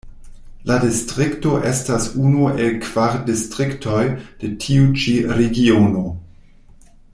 [0.69, 4.01] La distrikto estas unu el kvar distriktoj
[4.45, 6.05] de tiu ĉi regiono.